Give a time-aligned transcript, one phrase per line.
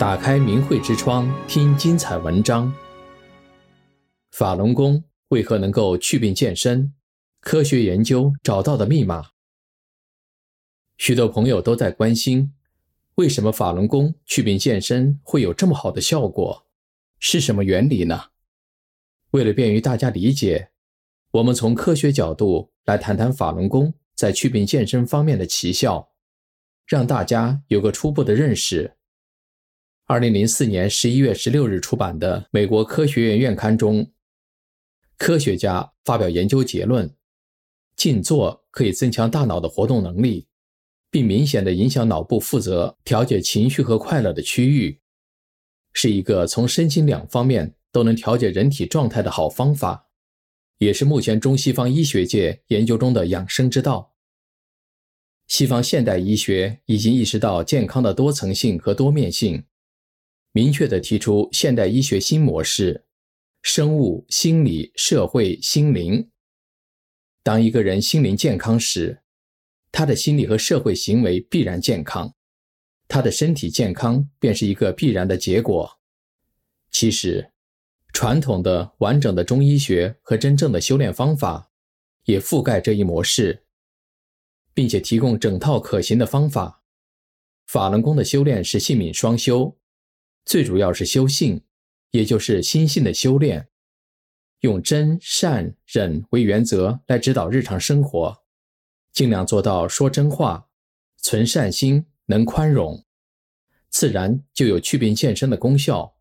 [0.00, 2.72] 打开明慧之窗，听精彩文章。
[4.30, 6.94] 法轮功为何能够祛病健身？
[7.42, 9.32] 科学研究找到的密码。
[10.96, 12.54] 许多朋友都在关心，
[13.16, 16.66] 为什么法轮功祛病健身会有这么好的效果？
[17.18, 18.28] 是什么原理呢？
[19.32, 20.70] 为了便于大家理解，
[21.32, 26.12] 我们从科学角度来谈谈法轮功在祛病健身方面的奇效，
[26.86, 28.96] 让大家有个初步的认识。
[30.10, 34.10] 二零零四年十一月十六日出版的《美国科学院院刊》中，
[35.16, 37.14] 科学家发表研究结论：
[37.94, 40.48] 静坐可以增强大脑的活动能力，
[41.12, 44.98] 并明显地影响脑部负责调节情绪和快乐的区域，
[45.92, 50.08] 是一个从身心两方面都能调节人体状态的好方法，
[50.78, 54.16] 也是目前中西方医学界研究中的养生之道。
[55.46, 59.62] 西方现代医学已经意识到健康的多层性和多面性。
[60.52, 63.04] 明确地提出现代医学新模式：
[63.62, 66.28] 生物、心理、社会、心灵。
[67.42, 69.22] 当一个人心灵健康时，
[69.92, 72.34] 他的心理和社会行为必然健康，
[73.06, 75.98] 他的身体健康便是一个必然的结果。
[76.90, 77.52] 其实，
[78.12, 81.70] 传统的完整的中医学和真正的修炼方法，
[82.24, 83.64] 也覆盖这一模式，
[84.74, 86.82] 并且提供整套可行的方法。
[87.66, 89.76] 法轮功的修炼是性命双修。
[90.44, 91.62] 最主要是修性，
[92.10, 93.68] 也就是心性的修炼，
[94.60, 98.42] 用真善忍为原则来指导日常生活，
[99.12, 100.68] 尽量做到说真话、
[101.18, 103.04] 存善心、能宽容，
[103.88, 106.16] 自然就有祛病健身的功效。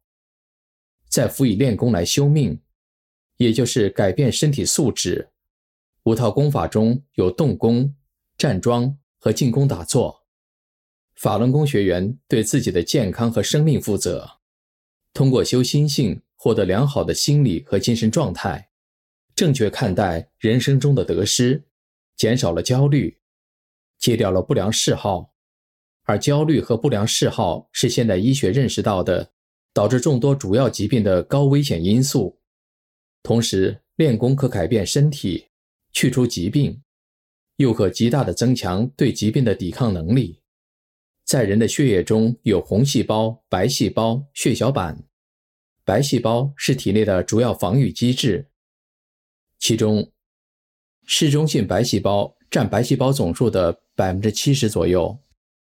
[1.08, 2.62] 再辅以练功来修命，
[3.38, 5.32] 也就是改变身体素质。
[6.04, 7.96] 五套功法中有动功、
[8.38, 10.19] 站桩和静功打坐。
[11.20, 14.40] 法轮功学员对自己的健康和生命负责，
[15.14, 18.70] 通过修心性获得良好的心理和精神状态，
[19.36, 21.66] 正确看待人生中的得失，
[22.16, 23.20] 减少了焦虑，
[23.98, 25.34] 戒掉了不良嗜好。
[26.04, 29.34] 而焦虑和不良嗜好是现代医学认识到的
[29.74, 32.40] 导致众多主要疾病的高危险因素。
[33.22, 35.48] 同时，练功可改变身体，
[35.92, 36.82] 去除疾病，
[37.58, 40.40] 又可极大的增强对疾病的抵抗能力。
[41.30, 45.08] 在人的血液中有红细胞、白细胞、血小板。
[45.86, 48.50] 白细胞是体内的主要防御机制，
[49.60, 50.12] 其中
[51.06, 55.20] 嗜中性白细胞占白细胞总数的百分之七十左右。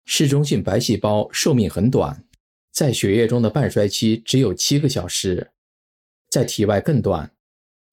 [0.06, 2.26] 嗜中性白细胞寿命很短，
[2.72, 5.52] 在血液中的半衰期只有七个小时，
[6.30, 7.36] 在体外更短，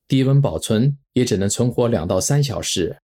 [0.07, 2.99] 低温保存也只能存活两到三小时。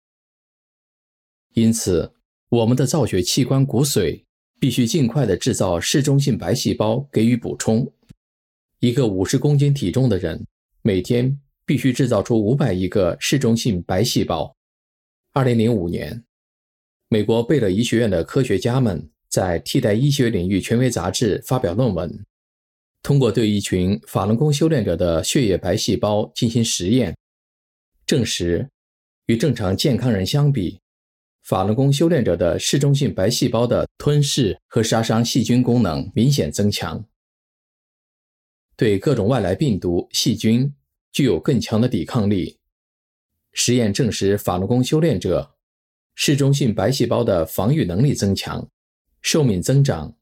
[1.53, 2.13] 因此，
[2.50, 4.25] 我们的造血器官骨髓。
[4.61, 7.91] 必须尽快地制造嗜中性白细胞给予补充。
[8.77, 10.45] 一个五十公斤体重的人，
[10.83, 11.35] 每天
[11.66, 14.55] 必须制造出五百亿个嗜中性白细胞。
[15.33, 16.23] 二零零五年，
[17.09, 22.23] 美国贝勒医学院的科学家们在《替代医学领域权威杂志》发表论文，
[23.01, 27.17] 通过对一群法轮功修炼者的血液白细胞进行实验，
[28.05, 28.69] 证实
[29.25, 30.80] 与正常健康人相比，
[31.51, 37.03] 法轮功修炼者的嗜中性白细胞的吞噬和杀伤细菌功能明显增强，
[38.78, 40.73] 对各种外来病毒、细菌
[41.11, 42.57] 具有更强的抵抗力。
[43.51, 45.57] 实验证实，法轮功修炼者
[46.16, 48.66] 嗜中性白细胞的防御能力增强，
[49.22, 50.16] 寿命增长。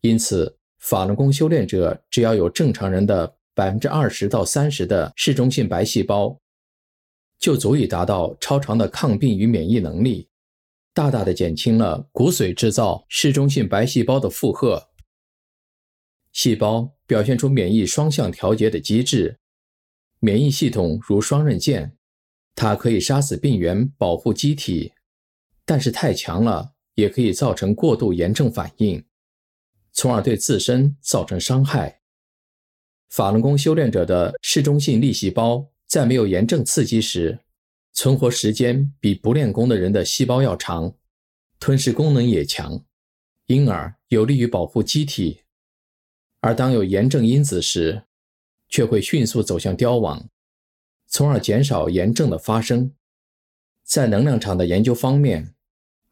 [0.00, 6.40] 因此，法轮功修炼者只要有正常人的百分之二十到三十的嗜中性白细胞。
[7.42, 10.28] 就足以达到超长的抗病与免疫能力，
[10.94, 14.90] 大大的减轻了骨髓制造嗜中性白细胞的负荷。
[16.30, 19.40] 细胞表现出免疫双向调节的机制，
[20.20, 21.96] 免疫系统如双刃剑，
[22.54, 24.92] 它可以杀死病原，保护机体，
[25.64, 29.04] 但是太强了也可以造成过度炎症反应，
[29.92, 32.02] 从而对自身造成伤害。
[33.08, 35.71] 法轮功修炼者的嗜中性粒细胞。
[35.92, 37.40] 在没有炎症刺激时，
[37.92, 40.96] 存活时间比不练功的人的细胞要长，
[41.60, 42.82] 吞噬功能也强，
[43.44, 45.42] 因而有利于保护机体。
[46.40, 48.04] 而当有炎症因子时，
[48.70, 50.30] 却会迅速走向凋亡，
[51.08, 52.94] 从而减少炎症的发生。
[53.84, 55.54] 在能量场的研究方面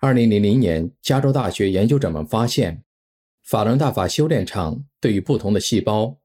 [0.01, 2.85] ，2000年加州大学研究者们发现，
[3.45, 6.21] 法轮大法修炼场对于不同的细胞，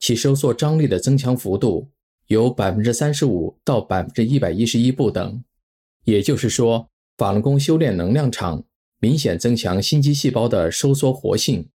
[0.00, 1.92] 其收缩张力的增强幅度。
[2.26, 5.44] 有百分之三十五到百分之一百一十一不等，
[6.04, 8.64] 也就是说，法轮功修炼能量场
[8.98, 11.68] 明显增强心肌细胞的收缩活性。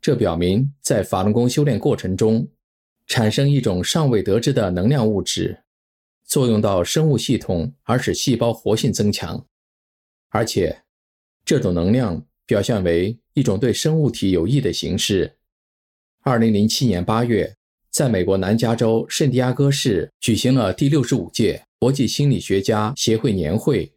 [0.00, 2.48] 这表明在法轮功修炼过程中，
[3.06, 5.62] 产生一种尚未得知的能量物质，
[6.26, 9.46] 作用到生物系统而使细胞活性增强，
[10.28, 10.82] 而且
[11.42, 15.38] 这种能量表现为一种对生物体有益的形式。
[16.20, 17.56] 二零零七年八月，
[17.94, 23.92] 在美国南加州圣地亚哥市举行了第六十五届国际心理学家协会年会。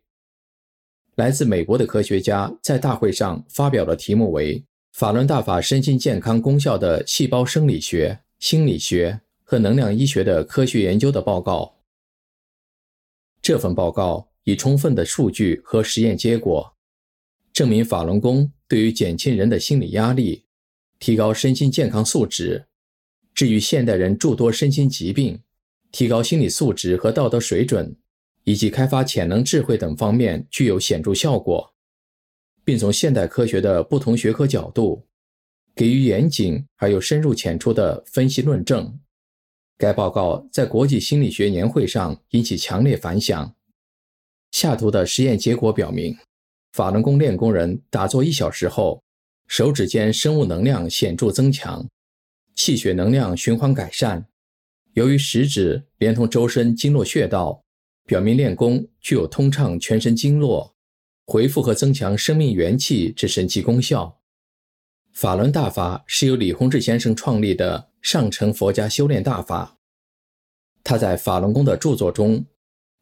[1.15, 4.63] 来自美国的科学家在大会上发表了题目为
[4.94, 11.77] “法轮大法身心健康功效的细胞生理学、心理学和能量医学的科学研究”的报告。
[13.41, 16.71] 这份报告以充分的数据和实验结果，
[17.51, 20.44] 证明法轮功对于减轻人的心理压力、
[20.99, 22.66] 提高身心健康素质、
[23.37, 25.39] 治愈现代人诸多身心疾病、
[25.91, 27.95] 提高心理素质和道德水准。
[28.43, 31.73] 以及开发潜能、智慧等方面具有显著效果，
[32.63, 35.05] 并从现代科学的不同学科角度
[35.75, 38.97] 给予严谨而又深入浅出的分析论证。
[39.77, 43.53] 该报告在国际心理学年会上引起强烈反响。
[44.51, 46.15] 下图的实验结果表明，
[46.71, 49.03] 法轮功练功人打坐一小时后，
[49.47, 51.85] 手指间生物能量显著增强，
[52.57, 54.27] 气血能量循环改善。
[54.92, 57.63] 由于食指连通周身经络穴道。
[58.07, 60.77] 表明练功具有通畅全身经络、
[61.25, 64.21] 恢复和增强生命元气之神奇功效。
[65.12, 69.77] 法轮大法是由李洪志先生创立的上乘佛家修炼大法。
[70.86, 72.45] 他在法轮功的著作中，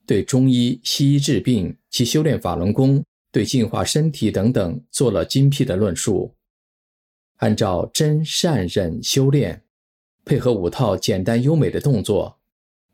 [0.08, 6.35] 对中医、西医治病及修炼法轮功对净化身体等等做了精辟的论述。
[7.38, 9.64] 按照真善忍修炼，
[10.24, 12.40] 配合五套简单优美的动作。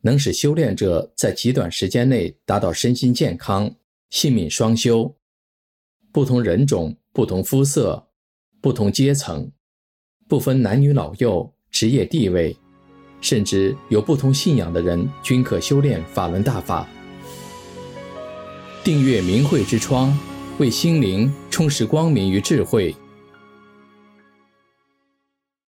[0.04, 3.76] 能使修炼者在极短时间内达到身心健康、
[4.10, 5.16] 性命双修。
[6.12, 8.08] 不同人种、不同肤色、
[8.60, 9.52] 不同阶层，
[10.28, 12.58] 不分男女老幼、职业地位，
[13.22, 16.90] 甚至有不同信仰的人均可修炼法轮大法。
[18.84, 20.18] 订阅明慧之窗，
[20.58, 22.96] 为心灵充实光明与智慧。